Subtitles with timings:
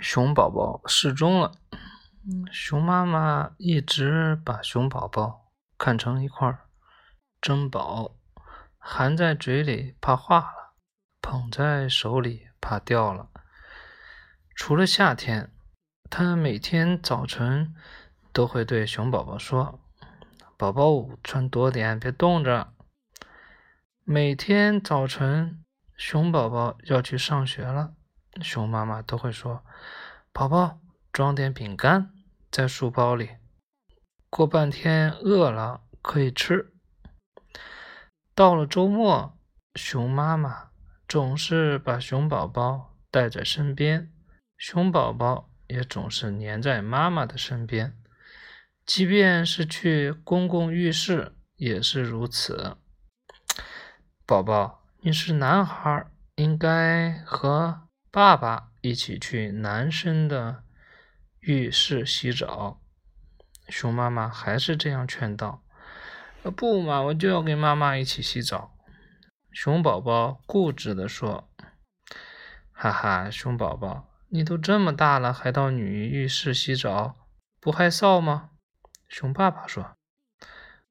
[0.00, 1.52] 熊宝宝失踪了，
[2.52, 6.56] 熊妈妈一直把熊宝宝看成一块
[7.40, 8.14] 珍宝，
[8.78, 10.74] 含在嘴里怕化了，
[11.20, 13.28] 捧在手里怕掉了。
[14.54, 15.52] 除了夏天，
[16.08, 17.74] 她每天早晨
[18.32, 19.80] 都会对熊宝宝说
[20.56, 22.72] ：“宝宝，穿多点，别冻着。”
[24.04, 25.64] 每天早晨，
[25.96, 27.94] 熊宝宝要去上学了。
[28.42, 29.64] 熊妈妈都会说
[30.32, 30.80] ：“宝宝，
[31.12, 32.12] 装点饼干
[32.50, 33.36] 在书包里，
[34.30, 36.72] 过半天饿了可以吃。”
[38.34, 39.36] 到了周末，
[39.74, 40.70] 熊妈妈
[41.08, 44.12] 总是把熊宝宝带在身边，
[44.56, 47.98] 熊宝宝也总是黏在妈妈的身边，
[48.86, 52.76] 即便是去公共浴室也是如此。
[54.24, 57.87] 宝宝，你是男孩，应该和。
[58.10, 60.64] 爸爸一起去男生的
[61.40, 62.80] 浴室洗澡，
[63.68, 65.62] 熊妈妈还是这样劝道
[66.56, 68.74] ：“不嘛，我就要跟妈妈一起洗澡。”
[69.52, 71.50] 熊宝宝固执地说
[72.72, 77.28] ：“哈哈，熊宝宝，你都这么大了，还到女浴室洗澡，
[77.60, 78.50] 不害臊吗？”
[79.06, 79.96] 熊爸爸说：“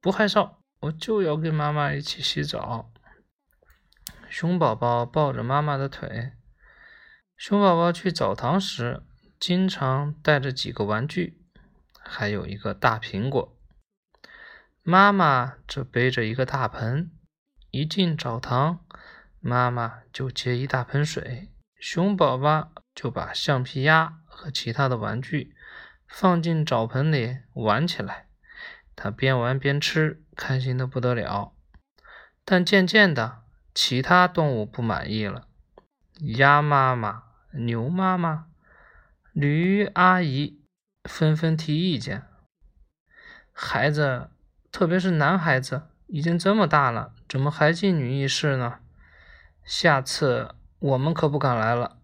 [0.00, 2.92] 不害臊，我就要跟妈妈一起洗澡。”
[4.30, 6.34] 熊宝宝抱着妈妈的腿。
[7.42, 9.02] 熊宝宝去澡堂时，
[9.38, 11.40] 经常带着几个玩具，
[11.98, 13.56] 还有一个大苹果。
[14.82, 17.10] 妈妈则背着一个大盆。
[17.70, 18.84] 一进澡堂，
[19.38, 25.56] 妈妈就接一大盆水，熊宝宝就把橡皮鸭和其他的玩具
[26.06, 28.26] 放进澡盆里玩起来。
[28.94, 31.54] 他边玩边吃，开心的不得了。
[32.44, 33.44] 但渐渐的，
[33.74, 35.48] 其他动物不满意了，
[36.36, 37.29] 鸭妈妈。
[37.52, 38.46] 牛妈妈、
[39.32, 40.60] 驴阿姨
[41.04, 42.24] 纷纷提意见
[43.50, 44.30] ：“孩子，
[44.70, 48.78] 特别是男孩子，已经这么大了，怎么还进女浴室呢？
[49.64, 51.98] 下次我们可不敢来了。”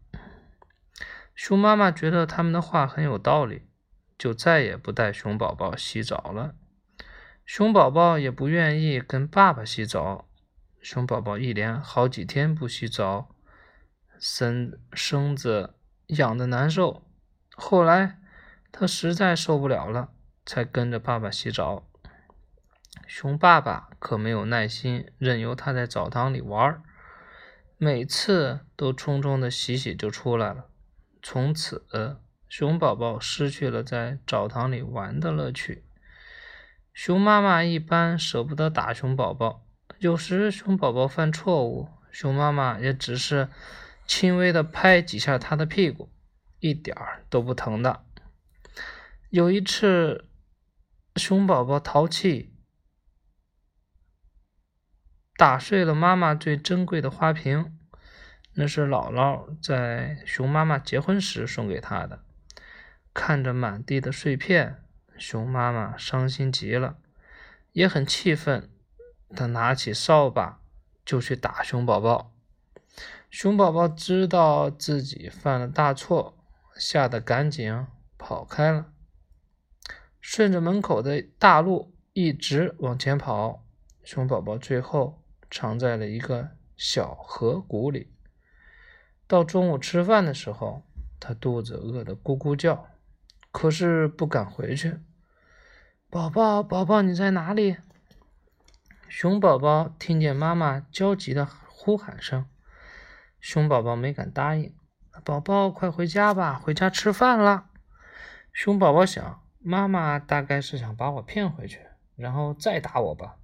[1.36, 3.68] 熊妈妈觉得他们的话很有道理，
[4.18, 6.56] 就再也不带熊宝宝洗澡了。
[7.44, 10.28] 熊宝宝也不愿意跟爸爸洗澡。
[10.80, 13.35] 熊宝宝一连好几天不洗澡。
[14.18, 15.74] 身身子
[16.06, 17.02] 痒的难受，
[17.56, 18.18] 后来
[18.70, 20.10] 他实在受不了了，
[20.44, 21.86] 才跟着爸爸洗澡。
[23.06, 26.82] 熊爸爸可没有耐心，任由他在澡堂里玩，
[27.76, 30.66] 每次都匆匆的洗洗就出来了。
[31.22, 31.86] 从此，
[32.48, 35.84] 熊宝宝失去了在澡堂里玩的乐趣。
[36.94, 39.66] 熊妈妈一般舍不得打熊宝宝，
[39.98, 43.48] 有时熊宝宝犯错误，熊妈妈也只是。
[44.06, 46.10] 轻微的拍几下他的屁股，
[46.60, 48.04] 一点儿都不疼的。
[49.30, 50.28] 有一次，
[51.16, 52.54] 熊宝宝淘气，
[55.36, 57.76] 打碎了妈妈最珍贵的花瓶，
[58.54, 62.24] 那是姥姥在熊妈妈结婚时送给他的。
[63.12, 64.84] 看着满地的碎片，
[65.18, 66.98] 熊妈妈伤心极了，
[67.72, 68.70] 也很气愤。
[69.34, 70.60] 她拿起扫把
[71.04, 72.35] 就去打熊宝宝。
[73.30, 76.38] 熊宝宝知道自己犯了大错，
[76.74, 78.92] 吓得赶紧跑开了，
[80.20, 83.64] 顺着门口的大路一直往前跑。
[84.02, 88.12] 熊宝宝最后藏在了一个小河谷里。
[89.26, 90.84] 到中午吃饭的时候，
[91.18, 92.86] 他肚子饿得咕咕叫，
[93.50, 95.00] 可是不敢回去。
[96.08, 97.76] 宝宝，宝宝，你在哪里？
[99.08, 102.46] 熊宝宝听见妈妈焦急的呼喊声。
[103.40, 104.74] 熊宝宝没敢答应，
[105.24, 107.70] 宝宝快回家吧，回家吃饭了。
[108.52, 111.80] 熊宝宝想，妈妈大概是想把我骗回去，
[112.16, 113.36] 然后再打我吧。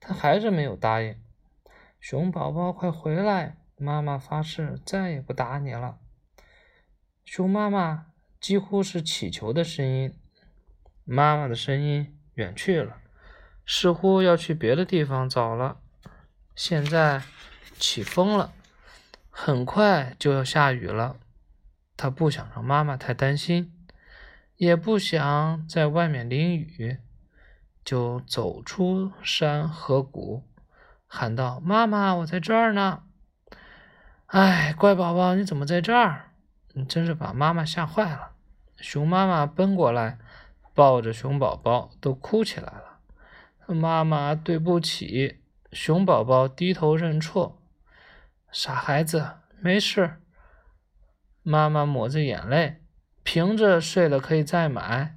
[0.00, 1.20] 他还是没有答应。
[2.00, 5.98] 熊宝宝快回来，妈妈发誓再也不打你了。
[7.24, 8.06] 熊妈妈
[8.40, 10.16] 几乎是乞求的声音，
[11.04, 13.02] 妈妈的声音远去了，
[13.66, 15.80] 似乎要去别的地方找了。
[16.54, 17.22] 现在
[17.78, 18.52] 起风了。
[19.48, 21.16] 很快就要下雨了，
[21.96, 23.72] 他不想让妈妈太担心，
[24.56, 26.98] 也不想在外面淋雨，
[27.82, 30.42] 就走出山河谷，
[31.06, 33.04] 喊道：“妈妈，我在这儿呢！”
[34.28, 36.32] 哎，乖宝宝，你怎么在这儿？
[36.74, 38.32] 你真是把妈妈吓坏了。
[38.76, 40.18] 熊妈妈奔过来，
[40.74, 42.98] 抱着熊宝宝，都哭起来了。
[43.74, 45.40] 妈妈，对不起。
[45.72, 47.57] 熊宝宝低头认错。
[48.50, 50.20] 傻孩子，没事。
[51.42, 52.82] 妈妈抹着眼泪，
[53.22, 55.16] 瓶子碎了可以再买，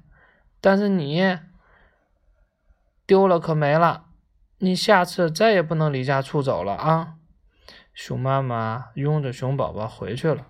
[0.60, 1.38] 但是你
[3.06, 4.06] 丢了可没了，
[4.58, 7.14] 你下次再也不能离家出走了啊！
[7.92, 10.46] 熊妈妈拥着熊宝宝回去了。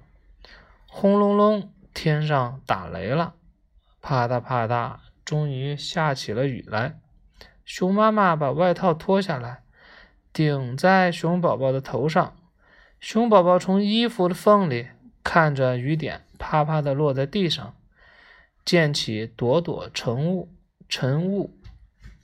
[0.87, 3.34] 轰隆隆，天上打雷了，
[4.00, 7.00] 啪嗒啪嗒，终于下起了雨来。
[7.64, 9.62] 熊妈妈把外套脱下来，
[10.32, 12.37] 顶在熊宝宝的头上。
[13.02, 14.87] 熊宝宝从衣服的缝里
[15.25, 17.75] 看着雨点啪啪的落在地上，
[18.64, 20.54] 溅起朵朵晨雾，
[20.88, 21.52] 晨雾，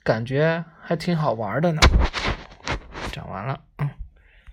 [0.05, 1.81] 感觉还挺好玩的呢。
[3.11, 3.89] 讲完了，嗯。